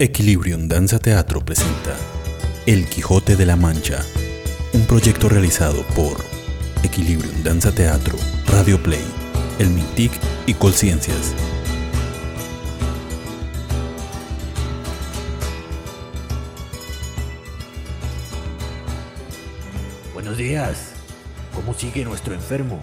Equilibrium 0.00 0.68
Danza 0.68 1.00
Teatro 1.00 1.40
presenta 1.40 1.96
El 2.66 2.88
Quijote 2.88 3.34
de 3.34 3.44
la 3.44 3.56
Mancha, 3.56 3.98
un 4.72 4.86
proyecto 4.86 5.28
realizado 5.28 5.82
por 5.96 6.24
Equilibrium 6.84 7.42
Danza 7.42 7.74
Teatro, 7.74 8.16
Radio 8.46 8.80
Play, 8.80 9.04
El 9.58 9.70
Mintic 9.70 10.12
y 10.46 10.54
Colciencias. 10.54 11.34
Buenos 20.14 20.36
días. 20.36 20.92
¿Cómo 21.56 21.74
sigue 21.74 22.04
nuestro 22.04 22.34
enfermo? 22.34 22.80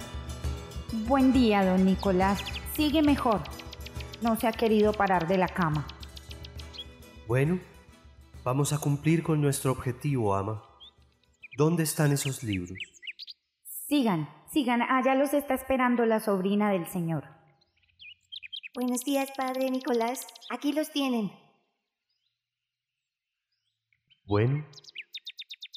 Buen 1.08 1.32
día, 1.32 1.64
don 1.64 1.86
Nicolás. 1.86 2.40
Sigue 2.76 3.02
mejor. 3.02 3.40
No 4.22 4.38
se 4.38 4.48
ha 4.48 4.52
querido 4.52 4.92
parar 4.92 5.30
de 5.30 5.38
la 5.38 5.48
cama. 5.48 5.88
Bueno, 7.28 7.60
vamos 8.44 8.72
a 8.72 8.78
cumplir 8.78 9.24
con 9.24 9.42
nuestro 9.42 9.72
objetivo, 9.72 10.36
ama. 10.36 10.64
¿Dónde 11.58 11.82
están 11.82 12.12
esos 12.12 12.44
libros? 12.44 12.78
Sigan, 13.88 14.30
sigan. 14.52 14.84
Allá 14.84 15.16
los 15.16 15.34
está 15.34 15.56
esperando 15.56 16.06
la 16.06 16.20
sobrina 16.20 16.70
del 16.70 16.86
señor. 16.86 17.24
Buenos 18.76 19.04
días, 19.04 19.32
padre 19.36 19.72
Nicolás. 19.72 20.28
Aquí 20.52 20.72
los 20.72 20.92
tienen. 20.92 21.32
Bueno, 24.26 24.64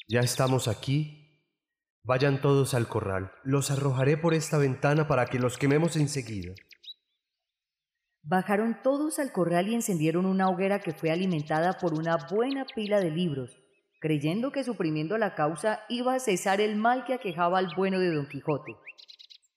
ya 0.07 0.19
estamos 0.19 0.67
aquí. 0.67 1.43
Vayan 2.03 2.41
todos 2.41 2.75
al 2.75 2.87
corral. 2.87 3.31
Los 3.43 3.71
arrojaré 3.71 4.17
por 4.17 4.35
esta 4.35 4.59
ventana 4.59 5.07
para 5.07 5.25
que 5.25 5.39
los 5.39 5.57
quememos 5.57 5.95
enseguida. 5.95 6.53
Bajaron 8.23 8.81
todos 8.83 9.17
al 9.19 9.31
corral 9.31 9.69
y 9.69 9.75
encendieron 9.75 10.25
una 10.25 10.49
hoguera 10.49 10.79
que 10.79 10.93
fue 10.93 11.11
alimentada 11.11 11.77
por 11.77 11.93
una 11.93 12.17
buena 12.29 12.65
pila 12.75 12.99
de 12.99 13.11
libros, 13.11 13.57
creyendo 14.01 14.51
que 14.51 14.63
suprimiendo 14.63 15.17
la 15.17 15.35
causa 15.35 15.81
iba 15.89 16.13
a 16.13 16.19
cesar 16.19 16.61
el 16.61 16.75
mal 16.75 17.05
que 17.05 17.13
aquejaba 17.13 17.59
al 17.59 17.69
bueno 17.75 17.99
de 17.99 18.13
Don 18.13 18.27
Quijote. 18.27 18.75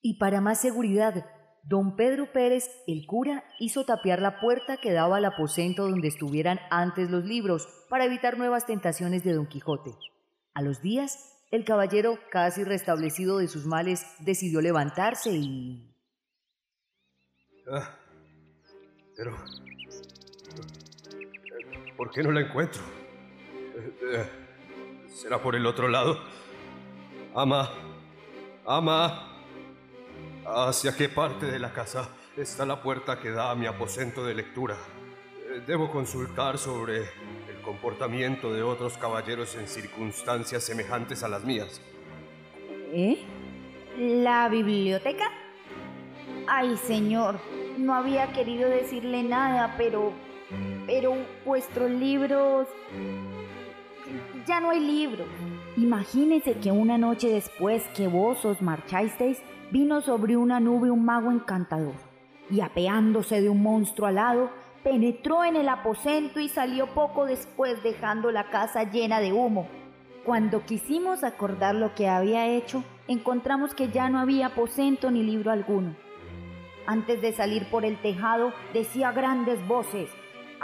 Y 0.00 0.18
para 0.18 0.40
más 0.40 0.60
seguridad, 0.60 1.26
don 1.64 1.96
Pedro 1.96 2.32
Pérez, 2.32 2.70
el 2.86 3.06
cura, 3.06 3.44
hizo 3.58 3.84
tapiar 3.84 4.20
la 4.20 4.40
puerta 4.40 4.76
que 4.76 4.92
daba 4.92 5.18
al 5.18 5.24
aposento 5.24 5.88
donde 5.88 6.08
estuvieran 6.08 6.60
antes 6.70 7.10
los 7.10 7.24
libros, 7.24 7.68
para 7.88 8.04
evitar 8.04 8.38
nuevas 8.38 8.66
tentaciones 8.66 9.22
de 9.22 9.34
Don 9.34 9.46
Quijote. 9.46 9.90
A 10.54 10.62
los 10.62 10.80
días, 10.80 11.32
el 11.50 11.64
caballero, 11.64 12.18
casi 12.30 12.64
restablecido 12.64 13.38
de 13.38 13.48
sus 13.48 13.66
males, 13.66 14.06
decidió 14.20 14.60
levantarse 14.60 15.30
y... 15.30 15.94
Ah, 17.70 17.96
pero... 19.22 19.36
¿Por 21.96 22.10
qué 22.10 22.22
no 22.24 22.32
la 22.32 22.40
encuentro? 22.40 22.82
Eh, 23.76 23.92
eh, 24.14 24.26
¿Será 25.14 25.40
por 25.40 25.54
el 25.54 25.64
otro 25.64 25.86
lado? 25.86 26.18
Ama, 27.34 27.70
ama. 28.66 29.28
¿Hacia 30.44 30.96
qué 30.96 31.08
parte 31.08 31.46
de 31.46 31.60
la 31.60 31.72
casa 31.72 32.08
está 32.36 32.66
la 32.66 32.82
puerta 32.82 33.20
que 33.20 33.30
da 33.30 33.52
a 33.52 33.54
mi 33.54 33.66
aposento 33.66 34.24
de 34.24 34.34
lectura? 34.34 34.76
Eh, 35.48 35.62
Debo 35.64 35.88
consultar 35.92 36.58
sobre 36.58 37.02
el 37.02 37.62
comportamiento 37.62 38.52
de 38.52 38.62
otros 38.64 38.98
caballeros 38.98 39.54
en 39.54 39.68
circunstancias 39.68 40.64
semejantes 40.64 41.22
a 41.22 41.28
las 41.28 41.44
mías. 41.44 41.80
¿Eh? 42.92 43.24
¿La 43.96 44.48
biblioteca? 44.48 45.30
Ay, 46.48 46.76
señor, 46.76 47.38
no 47.78 47.94
había 47.94 48.32
querido 48.32 48.68
decirle 48.68 49.22
nada, 49.22 49.74
pero... 49.76 50.12
Pero 50.86 51.14
vuestros 51.44 51.90
libros... 51.90 52.68
Ya 54.46 54.60
no 54.60 54.70
hay 54.70 54.80
libros. 54.80 55.28
Imagínese 55.76 56.54
que 56.54 56.70
una 56.70 56.98
noche 56.98 57.28
después 57.28 57.82
que 57.96 58.08
vos 58.08 58.44
os 58.44 58.60
marchasteis, 58.60 59.40
vino 59.70 60.02
sobre 60.02 60.36
una 60.36 60.60
nube 60.60 60.90
un 60.90 61.04
mago 61.04 61.30
encantador, 61.30 61.94
y 62.50 62.60
apeándose 62.60 63.40
de 63.40 63.48
un 63.48 63.62
monstruo 63.62 64.06
alado, 64.06 64.50
penetró 64.84 65.44
en 65.44 65.56
el 65.56 65.68
aposento 65.68 66.40
y 66.40 66.48
salió 66.48 66.88
poco 66.88 67.24
después 67.24 67.82
dejando 67.82 68.30
la 68.30 68.50
casa 68.50 68.90
llena 68.90 69.20
de 69.20 69.32
humo. 69.32 69.66
Cuando 70.24 70.64
quisimos 70.66 71.24
acordar 71.24 71.74
lo 71.74 71.94
que 71.94 72.08
había 72.08 72.46
hecho, 72.48 72.84
encontramos 73.08 73.74
que 73.74 73.88
ya 73.88 74.10
no 74.10 74.18
había 74.18 74.48
aposento 74.48 75.10
ni 75.10 75.22
libro 75.22 75.50
alguno. 75.50 75.96
Antes 76.86 77.20
de 77.22 77.32
salir 77.32 77.68
por 77.70 77.84
el 77.84 78.00
tejado, 78.02 78.52
decía 78.72 79.12
grandes 79.12 79.64
voces, 79.66 80.08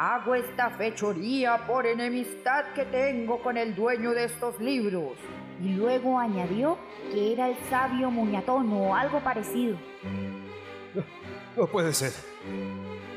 Hago 0.00 0.36
esta 0.36 0.70
fechoría 0.70 1.66
por 1.66 1.84
enemistad 1.84 2.66
que 2.72 2.84
tengo 2.84 3.42
con 3.42 3.56
el 3.56 3.74
dueño 3.74 4.12
de 4.12 4.26
estos 4.26 4.60
libros. 4.60 5.14
Y 5.60 5.70
luego 5.70 6.20
añadió 6.20 6.78
que 7.12 7.32
era 7.32 7.48
el 7.48 7.56
sabio 7.68 8.08
Muñatón 8.08 8.72
o 8.72 8.94
algo 8.94 9.18
parecido. 9.18 9.76
No, 10.94 11.02
no 11.56 11.66
puede 11.66 11.92
ser. 11.92 12.12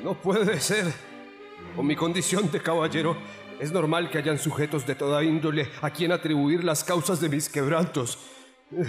No 0.03 0.15
puede 0.15 0.59
ser. 0.59 0.91
Con 1.75 1.85
mi 1.85 1.95
condición 1.95 2.49
de 2.49 2.59
caballero, 2.59 3.15
es 3.59 3.71
normal 3.71 4.09
que 4.09 4.17
hayan 4.17 4.39
sujetos 4.39 4.87
de 4.87 4.95
toda 4.95 5.23
índole 5.23 5.69
a 5.83 5.91
quien 5.91 6.11
atribuir 6.11 6.63
las 6.63 6.83
causas 6.83 7.21
de 7.21 7.29
mis 7.29 7.47
quebrantos. 7.47 8.17
Eh, 8.71 8.85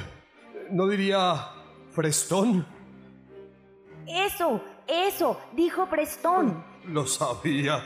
¿No 0.70 0.88
diría 0.88 1.50
Frestón? 1.90 2.66
Eso, 4.06 4.62
eso, 4.86 5.40
dijo 5.52 5.86
Prestón. 5.88 6.64
Lo 6.86 7.06
sabía. 7.06 7.82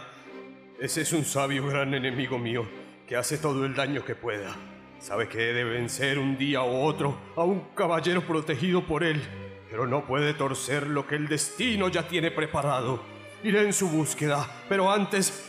Ese 0.80 1.02
es 1.02 1.12
un 1.12 1.24
sabio 1.24 1.66
gran 1.66 1.94
enemigo 1.94 2.38
mío 2.38 2.66
que 3.06 3.16
hace 3.16 3.38
todo 3.38 3.64
el 3.64 3.74
daño 3.74 4.04
que 4.04 4.14
pueda. 4.14 4.54
Sabe 4.98 5.28
que 5.28 5.50
he 5.50 5.52
de 5.52 5.64
vencer 5.64 6.18
un 6.18 6.36
día 6.36 6.62
u 6.62 6.82
otro 6.82 7.16
a 7.36 7.44
un 7.44 7.60
caballero 7.74 8.26
protegido 8.26 8.86
por 8.86 9.04
él, 9.04 9.22
pero 9.70 9.86
no 9.86 10.06
puede 10.06 10.34
torcer 10.34 10.86
lo 10.86 11.06
que 11.06 11.16
el 11.16 11.28
destino 11.28 11.88
ya 11.88 12.08
tiene 12.08 12.30
preparado. 12.30 13.00
Iré 13.42 13.62
en 13.62 13.72
su 13.72 13.88
búsqueda, 13.88 14.64
pero 14.68 14.90
antes 14.90 15.44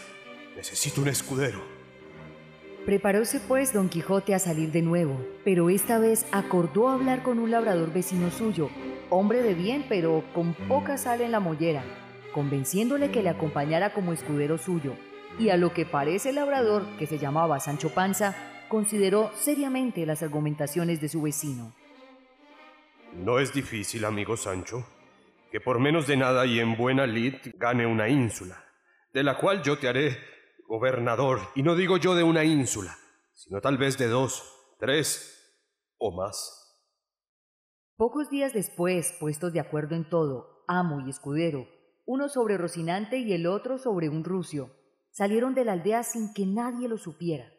necesito 0.56 1.02
un 1.02 1.08
escudero. 1.08 1.78
Preparóse 2.86 3.42
pues 3.42 3.74
don 3.74 3.90
Quijote 3.90 4.34
a 4.34 4.40
salir 4.40 4.72
de 4.72 4.82
nuevo, 4.82 5.20
pero 5.44 5.70
esta 5.70 6.00
vez 6.00 6.26
acordó 6.32 6.88
hablar 6.88 7.22
con 7.22 7.38
un 7.40 7.52
labrador 7.52 7.92
vecino 7.92 8.32
suyo, 8.32 8.70
hombre 9.10 9.42
de 9.42 9.54
bien 9.54 9.86
pero 9.88 10.24
con 10.34 10.54
poca 10.54 10.98
sal 10.98 11.22
en 11.22 11.32
la 11.32 11.40
mollera, 11.40 11.84
convenciéndole 12.34 13.12
que 13.12 13.24
le 13.24 13.30
acompañara 13.30 13.94
como 13.94 14.14
escudero 14.14 14.58
suyo, 14.58 14.94
y 15.40 15.50
a 15.50 15.58
lo 15.58 15.74
que 15.74 15.86
parece 15.86 16.30
el 16.30 16.36
labrador, 16.36 16.84
que 16.98 17.08
se 17.08 17.18
llamaba 17.18 17.60
Sancho 17.60 17.90
Panza, 17.90 18.36
consideró 18.70 19.32
seriamente 19.36 20.06
las 20.06 20.24
argumentaciones 20.24 21.02
de 21.02 21.10
su 21.10 21.22
vecino. 21.22 21.74
No 23.14 23.40
es 23.40 23.54
difícil, 23.54 24.06
amigo 24.06 24.38
Sancho, 24.38 24.86
que 25.52 25.60
por 25.60 25.80
menos 25.80 26.08
de 26.08 26.18
nada 26.18 26.46
y 26.46 26.60
en 26.60 26.78
buena 26.78 27.08
lid 27.08 27.36
gane 27.56 27.86
una 27.86 28.10
ínsula, 28.10 28.64
de 29.14 29.24
la 29.24 29.38
cual 29.38 29.64
yo 29.64 29.78
te 29.78 29.88
haré 29.88 30.18
gobernador, 30.68 31.40
y 31.56 31.64
no 31.64 31.76
digo 31.76 31.98
yo 31.98 32.14
de 32.16 32.24
una 32.24 32.44
ínsula, 32.44 32.98
sino 33.34 33.62
tal 33.62 33.78
vez 33.78 33.98
de 33.98 34.08
dos, 34.08 34.44
tres 34.80 35.56
o 35.98 36.12
más. 36.12 36.57
Pocos 37.98 38.30
días 38.30 38.54
después, 38.54 39.16
puestos 39.20 39.54
de 39.54 39.60
acuerdo 39.60 39.96
en 39.96 40.08
todo, 40.08 40.64
amo 40.68 41.00
y 41.04 41.10
escudero, 41.10 41.68
uno 42.06 42.30
sobre 42.30 42.56
Rocinante 42.56 43.18
y 43.18 43.34
el 43.34 43.48
otro 43.48 43.80
sobre 43.80 44.08
un 44.08 44.24
rucio, 44.24 44.70
salieron 45.10 45.56
de 45.56 45.66
la 45.66 45.72
aldea 45.72 46.04
sin 46.04 46.32
que 46.32 46.46
nadie 46.46 46.88
lo 46.88 47.00
supiera. 47.00 47.52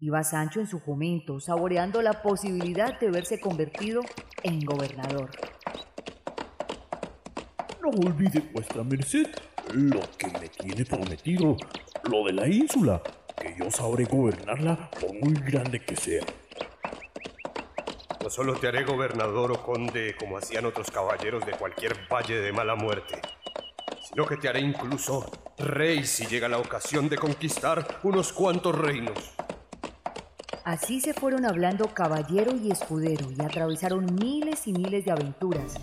Iba 0.00 0.24
Sancho 0.24 0.58
en 0.58 0.66
su 0.66 0.80
jumento, 0.80 1.38
saboreando 1.38 2.02
la 2.02 2.20
posibilidad 2.20 2.98
de 2.98 3.12
verse 3.12 3.38
convertido 3.38 4.00
en 4.42 4.58
gobernador. 4.64 5.30
No 7.80 7.90
olvide 7.90 8.40
vuestra 8.52 8.82
merced 8.82 9.28
lo 9.72 10.00
que 10.18 10.36
me 10.36 10.48
tiene 10.48 10.84
prometido, 10.84 11.56
lo 12.10 12.24
de 12.24 12.32
la 12.32 12.48
ínsula, 12.48 13.00
que 13.40 13.54
yo 13.56 13.70
sabré 13.70 14.04
gobernarla 14.04 14.90
por 15.00 15.14
muy 15.14 15.34
grande 15.34 15.78
que 15.78 15.94
sea. 15.94 16.24
No 18.24 18.30
solo 18.30 18.54
te 18.54 18.68
haré 18.68 18.84
gobernador 18.84 19.52
o 19.52 19.62
conde 19.62 20.16
como 20.18 20.38
hacían 20.38 20.64
otros 20.64 20.90
caballeros 20.90 21.44
de 21.44 21.52
cualquier 21.52 21.94
valle 22.10 22.40
de 22.40 22.52
mala 22.52 22.74
muerte, 22.74 23.20
sino 24.08 24.24
que 24.24 24.38
te 24.38 24.48
haré 24.48 24.60
incluso 24.60 25.30
rey 25.58 26.06
si 26.06 26.24
llega 26.24 26.48
la 26.48 26.56
ocasión 26.56 27.10
de 27.10 27.18
conquistar 27.18 27.86
unos 28.02 28.32
cuantos 28.32 28.78
reinos. 28.78 29.34
Así 30.64 31.02
se 31.02 31.12
fueron 31.12 31.44
hablando 31.44 31.88
caballero 31.88 32.56
y 32.56 32.70
escudero 32.70 33.30
y 33.30 33.42
atravesaron 33.44 34.06
miles 34.14 34.66
y 34.66 34.72
miles 34.72 35.04
de 35.04 35.10
aventuras, 35.10 35.74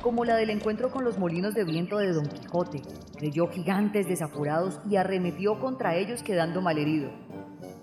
como 0.00 0.24
la 0.24 0.36
del 0.36 0.50
encuentro 0.50 0.92
con 0.92 1.02
los 1.02 1.18
molinos 1.18 1.52
de 1.54 1.64
viento 1.64 1.98
de 1.98 2.12
Don 2.12 2.28
Quijote. 2.28 2.80
Creyó 3.16 3.48
gigantes 3.48 4.06
desaforados 4.06 4.78
y 4.88 4.94
arremetió 4.94 5.58
contra 5.58 5.96
ellos 5.96 6.22
quedando 6.22 6.62
malherido. 6.62 7.10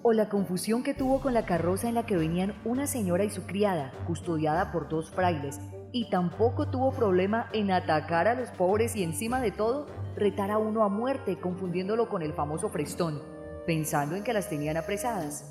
O 0.07 0.13
la 0.13 0.29
confusión 0.29 0.83
que 0.83 0.93
tuvo 0.93 1.19
con 1.19 1.33
la 1.33 1.47
carroza 1.47 1.89
en 1.89 1.95
la 1.95 2.05
que 2.05 2.15
venían 2.15 2.53
una 2.63 2.85
señora 2.85 3.23
y 3.23 3.31
su 3.31 3.47
criada, 3.47 3.91
custodiada 4.05 4.71
por 4.71 4.87
dos 4.87 5.09
frailes, 5.09 5.59
y 5.91 6.11
tampoco 6.11 6.69
tuvo 6.69 6.91
problema 6.91 7.49
en 7.53 7.71
atacar 7.71 8.27
a 8.27 8.35
los 8.35 8.49
pobres 8.51 8.95
y 8.95 9.01
encima 9.01 9.41
de 9.41 9.49
todo 9.49 9.87
retar 10.15 10.51
a 10.51 10.59
uno 10.59 10.83
a 10.83 10.89
muerte 10.89 11.39
confundiéndolo 11.39 12.07
con 12.07 12.21
el 12.21 12.33
famoso 12.33 12.69
Frestón, 12.69 13.19
pensando 13.65 14.15
en 14.15 14.23
que 14.23 14.33
las 14.33 14.47
tenían 14.47 14.77
apresadas. 14.77 15.49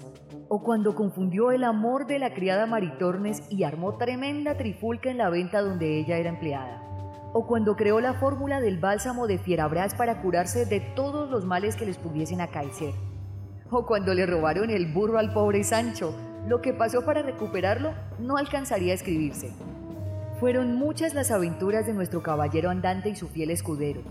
O 0.49 0.63
cuando 0.63 0.95
confundió 0.95 1.51
el 1.51 1.65
amor 1.65 2.07
de 2.07 2.21
la 2.21 2.33
criada 2.33 2.65
Maritornes 2.67 3.43
y 3.51 3.65
armó 3.65 3.97
tremenda 3.97 4.57
trifulca 4.57 5.11
en 5.11 5.19
la 5.19 5.31
venta 5.31 5.63
donde 5.63 5.99
ella 5.99 6.19
era 6.19 6.31
empleada. 6.31 6.81
O 7.33 7.49
cuando 7.49 7.75
creó 7.75 7.99
la 7.99 8.15
fórmula 8.15 8.61
del 8.61 8.79
bálsamo 8.79 9.27
de 9.27 9.39
Fierabras 9.39 9.97
para 9.97 10.23
curarse 10.23 10.65
de 10.65 10.79
todos 10.79 11.29
los 11.29 11.45
males 11.45 11.75
que 11.75 11.87
les 11.87 11.99
pudiesen 11.99 12.41
acaecer. 12.41 12.95
O 13.77 13.87
cuando 13.87 14.15
le 14.15 14.25
robaron 14.25 14.71
el 14.71 14.87
burro 14.87 15.19
al 15.19 15.33
pobre 15.33 15.65
Sancho, 15.65 16.15
lo 16.47 16.63
que 16.63 16.73
pasó 16.73 17.05
para 17.05 17.23
recuperarlo 17.23 17.93
no 18.21 18.37
alcanzaría 18.37 18.93
a 18.93 18.95
escribirse. 18.95 19.51
Fueron 20.39 20.77
muchas 20.77 21.13
las 21.13 21.33
aventuras 21.33 21.85
de 21.85 21.93
nuestro 21.93 22.23
caballero 22.23 22.71
andante 22.71 23.09
y 23.09 23.17
su 23.17 23.27
fiel 23.27 23.51
escudero, 23.51 24.03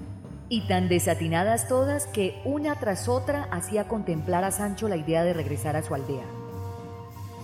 y 0.50 0.68
tan 0.68 0.90
desatinadas 0.90 1.70
todas 1.70 2.08
que 2.08 2.42
una 2.44 2.78
tras 2.78 3.08
otra 3.08 3.46
hacía 3.52 3.88
contemplar 3.88 4.44
a 4.44 4.52
Sancho 4.52 4.90
la 4.90 4.98
idea 4.98 5.24
de 5.24 5.32
regresar 5.32 5.78
a 5.78 5.82
su 5.82 5.96
aldea. 5.96 6.26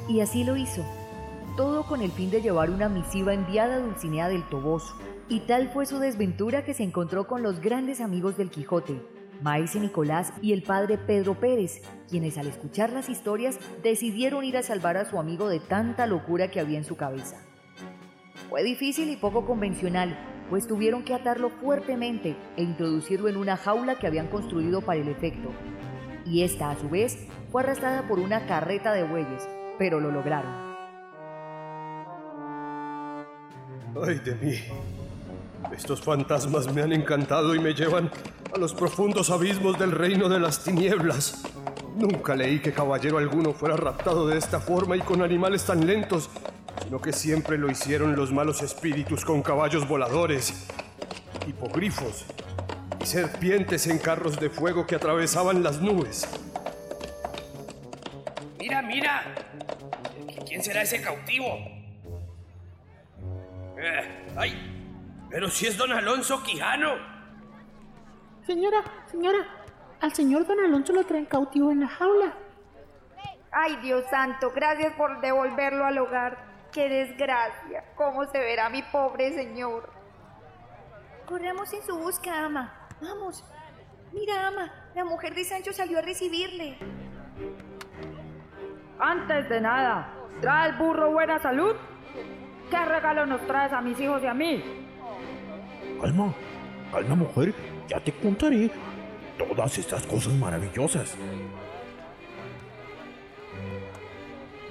Y 0.09 0.19
así 0.19 0.43
lo 0.43 0.57
hizo, 0.57 0.83
todo 1.55 1.87
con 1.87 2.01
el 2.01 2.11
fin 2.11 2.31
de 2.31 2.41
llevar 2.41 2.69
una 2.69 2.89
misiva 2.89 3.33
enviada 3.33 3.75
a 3.75 3.79
Dulcinea 3.79 4.27
del 4.27 4.43
Toboso, 4.49 4.93
y 5.29 5.39
tal 5.41 5.69
fue 5.69 5.85
su 5.85 5.99
desventura 5.99 6.65
que 6.65 6.73
se 6.73 6.83
encontró 6.83 7.27
con 7.27 7.43
los 7.43 7.61
grandes 7.61 8.01
amigos 8.01 8.35
del 8.35 8.49
Quijote, 8.49 8.99
Maese 9.41 9.79
Nicolás 9.79 10.33
y 10.41 10.53
el 10.53 10.63
padre 10.63 10.97
Pedro 10.97 11.39
Pérez, 11.39 11.81
quienes 12.09 12.37
al 12.37 12.47
escuchar 12.47 12.91
las 12.91 13.09
historias 13.09 13.59
decidieron 13.83 14.43
ir 14.43 14.57
a 14.57 14.63
salvar 14.63 14.97
a 14.97 15.05
su 15.05 15.19
amigo 15.19 15.49
de 15.49 15.59
tanta 15.59 16.05
locura 16.07 16.49
que 16.49 16.59
había 16.59 16.77
en 16.77 16.83
su 16.83 16.97
cabeza. 16.97 17.37
Fue 18.49 18.63
difícil 18.63 19.09
y 19.09 19.15
poco 19.15 19.45
convencional, 19.45 20.17
pues 20.49 20.67
tuvieron 20.67 21.03
que 21.03 21.13
atarlo 21.13 21.49
fuertemente 21.49 22.35
e 22.57 22.63
introducirlo 22.63 23.29
en 23.29 23.37
una 23.37 23.57
jaula 23.57 23.99
que 23.99 24.07
habían 24.07 24.27
construido 24.27 24.81
para 24.81 24.99
el 24.99 25.07
efecto. 25.07 25.51
Y 26.25 26.43
esta, 26.43 26.71
a 26.71 26.75
su 26.75 26.89
vez, 26.89 27.27
fue 27.51 27.61
arrastrada 27.61 28.07
por 28.07 28.19
una 28.19 28.45
carreta 28.45 28.91
de 28.93 29.03
bueyes, 29.03 29.47
pero 29.77 29.99
lo 29.99 30.11
lograron. 30.11 30.69
¡Ay 34.03 34.19
de 34.19 34.35
mí! 34.35 34.55
Estos 35.75 36.01
fantasmas 36.01 36.73
me 36.73 36.81
han 36.81 36.93
encantado 36.93 37.55
y 37.55 37.59
me 37.59 37.73
llevan 37.73 38.11
a 38.53 38.57
los 38.57 38.73
profundos 38.73 39.29
abismos 39.29 39.77
del 39.77 39.91
reino 39.91 40.27
de 40.27 40.39
las 40.39 40.63
tinieblas. 40.63 41.43
Nunca 41.95 42.35
leí 42.35 42.59
que 42.59 42.73
caballero 42.73 43.17
alguno 43.17 43.53
fuera 43.53 43.75
raptado 43.75 44.27
de 44.27 44.37
esta 44.37 44.59
forma 44.59 44.97
y 44.97 45.01
con 45.01 45.21
animales 45.21 45.65
tan 45.65 45.85
lentos, 45.85 46.29
sino 46.83 46.99
que 47.01 47.13
siempre 47.13 47.57
lo 47.57 47.69
hicieron 47.69 48.15
los 48.15 48.31
malos 48.31 48.61
espíritus 48.61 49.23
con 49.25 49.41
caballos 49.41 49.87
voladores, 49.87 50.67
hipogrifos 51.47 52.25
y 53.01 53.05
serpientes 53.05 53.87
en 53.87 53.99
carros 53.99 54.39
de 54.39 54.49
fuego 54.49 54.87
que 54.87 54.95
atravesaban 54.95 55.63
las 55.63 55.81
nubes. 55.81 56.27
Mira, 58.57 58.81
mira. 58.81 59.35
¿Quién 60.47 60.63
será 60.63 60.81
ese 60.81 61.01
cautivo? 61.01 61.47
Eh, 63.77 64.25
¡Ay! 64.35 64.78
Pero 65.29 65.49
si 65.49 65.67
es 65.67 65.77
don 65.77 65.91
Alonso 65.91 66.41
Quijano. 66.43 66.95
Señora, 68.45 68.83
señora, 69.11 69.39
al 70.01 70.13
señor 70.13 70.47
don 70.47 70.59
Alonso 70.59 70.91
lo 70.93 71.03
traen 71.03 71.25
cautivo 71.25 71.71
en 71.71 71.81
la 71.81 71.87
jaula. 71.87 72.33
Ay, 73.51 73.77
Dios 73.77 74.05
santo, 74.09 74.51
gracias 74.53 74.93
por 74.95 75.21
devolverlo 75.21 75.85
al 75.85 75.97
hogar. 75.97 76.37
Qué 76.71 76.87
desgracia. 76.87 77.83
¿Cómo 77.95 78.25
se 78.25 78.39
verá 78.39 78.69
mi 78.69 78.83
pobre 78.83 79.33
señor? 79.33 79.91
Corramos 81.25 81.71
en 81.73 81.83
su 81.83 81.97
busca, 81.97 82.45
ama. 82.45 82.87
Vamos. 83.01 83.43
Mira, 84.11 84.47
ama, 84.47 84.71
la 84.95 85.03
mujer 85.03 85.35
de 85.35 85.43
Sancho 85.43 85.71
salió 85.73 85.99
a 85.99 86.01
recibirle. 86.01 86.77
Antes 88.99 89.47
de 89.49 89.61
nada, 89.61 90.13
¿trae 90.41 90.69
el 90.69 90.75
burro 90.77 91.11
buena 91.11 91.39
salud? 91.39 91.75
¿Qué 92.69 92.85
regalo 92.85 93.25
nos 93.25 93.45
traes 93.47 93.71
a 93.73 93.81
mis 93.81 93.99
hijos 93.99 94.23
y 94.23 94.27
a 94.27 94.33
mí? 94.33 94.88
Calma, 96.01 96.33
calma 96.91 97.15
mujer, 97.15 97.53
ya 97.89 97.99
te 97.99 98.13
contaré 98.13 98.71
todas 99.37 99.77
estas 99.77 100.05
cosas 100.05 100.33
maravillosas. 100.33 101.15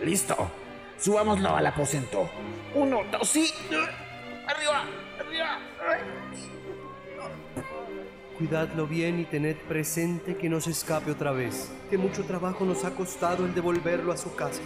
Listo, 0.03 0.37
subámoslo 0.99 1.55
al 1.55 1.67
aposento. 1.67 2.31
Uno, 2.75 3.03
dos 3.11 3.37
y... 3.37 3.47
¡Arriba! 4.47 4.85
¡Arriba! 5.19 5.59
Cuidadlo 8.39 8.87
bien 8.87 9.21
y 9.21 9.25
tened 9.25 9.57
presente 9.57 10.37
que 10.37 10.49
no 10.49 10.61
se 10.61 10.71
escape 10.71 11.11
otra 11.11 11.33
vez, 11.33 11.73
que 11.91 11.99
mucho 11.99 12.25
trabajo 12.25 12.65
nos 12.65 12.85
ha 12.85 12.95
costado 12.95 13.45
el 13.45 13.55
devolverlo 13.55 14.13
a 14.13 14.17
su 14.17 14.35
casa. 14.35 14.63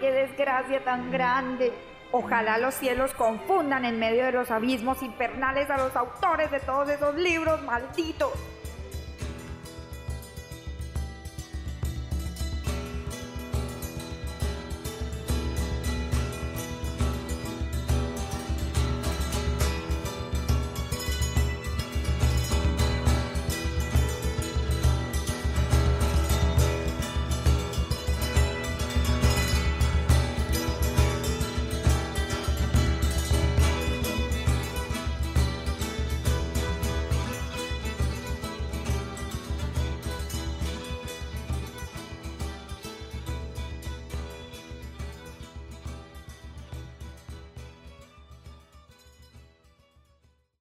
Qué 0.00 0.12
desgracia 0.12 0.84
tan 0.84 1.10
grande. 1.10 1.72
Ojalá 2.12 2.58
los 2.58 2.74
cielos 2.74 3.14
confundan 3.14 3.84
en 3.84 3.98
medio 3.98 4.24
de 4.24 4.32
los 4.32 4.50
abismos 4.50 5.02
infernales 5.02 5.70
a 5.70 5.78
los 5.78 5.96
autores 5.96 6.50
de 6.50 6.60
todos 6.60 6.88
esos 6.88 7.14
libros 7.14 7.62
malditos. 7.62 8.32